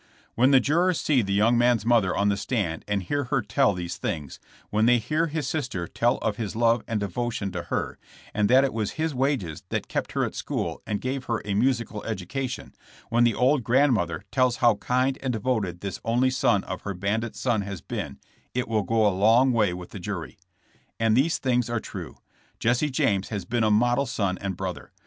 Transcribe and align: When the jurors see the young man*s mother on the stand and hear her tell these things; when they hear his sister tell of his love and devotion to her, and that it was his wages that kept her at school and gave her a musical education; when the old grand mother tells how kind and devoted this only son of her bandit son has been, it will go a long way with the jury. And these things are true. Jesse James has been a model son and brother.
When 0.33 0.49
the 0.49 0.59
jurors 0.59 0.99
see 0.99 1.21
the 1.21 1.31
young 1.31 1.59
man*s 1.59 1.85
mother 1.85 2.17
on 2.17 2.29
the 2.29 2.35
stand 2.35 2.83
and 2.87 3.03
hear 3.03 3.25
her 3.25 3.43
tell 3.43 3.73
these 3.73 3.97
things; 3.97 4.39
when 4.71 4.87
they 4.87 4.97
hear 4.97 5.27
his 5.27 5.47
sister 5.47 5.87
tell 5.87 6.17
of 6.23 6.37
his 6.37 6.55
love 6.55 6.83
and 6.87 6.99
devotion 6.99 7.51
to 7.51 7.61
her, 7.65 7.99
and 8.33 8.49
that 8.49 8.63
it 8.63 8.73
was 8.73 8.93
his 8.93 9.13
wages 9.13 9.61
that 9.69 9.87
kept 9.87 10.13
her 10.13 10.25
at 10.25 10.33
school 10.33 10.81
and 10.87 11.01
gave 11.01 11.25
her 11.25 11.43
a 11.45 11.53
musical 11.53 12.03
education; 12.03 12.73
when 13.09 13.25
the 13.25 13.35
old 13.35 13.63
grand 13.63 13.93
mother 13.93 14.23
tells 14.31 14.55
how 14.55 14.73
kind 14.77 15.19
and 15.21 15.33
devoted 15.33 15.81
this 15.81 15.99
only 16.03 16.31
son 16.31 16.63
of 16.63 16.81
her 16.81 16.95
bandit 16.95 17.35
son 17.35 17.61
has 17.61 17.79
been, 17.81 18.17
it 18.55 18.67
will 18.67 18.81
go 18.81 19.07
a 19.07 19.13
long 19.15 19.51
way 19.51 19.71
with 19.71 19.91
the 19.91 19.99
jury. 19.99 20.39
And 20.99 21.15
these 21.15 21.37
things 21.37 21.69
are 21.69 21.79
true. 21.79 22.17
Jesse 22.59 22.89
James 22.89 23.29
has 23.29 23.45
been 23.45 23.63
a 23.63 23.69
model 23.69 24.07
son 24.07 24.39
and 24.39 24.57
brother. 24.57 24.93